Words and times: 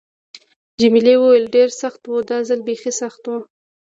جميلې 0.79 1.15
وويل:: 1.19 1.45
ډېر 1.55 1.69
سخت 1.81 2.01
و، 2.09 2.13
دا 2.29 2.37
ځل 2.47 2.59
بیخي 2.67 2.91
سخت 3.01 3.23
و. 3.27 3.31